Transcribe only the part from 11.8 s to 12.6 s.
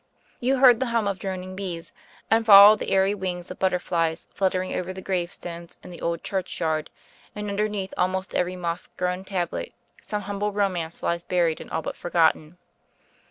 but forgotten.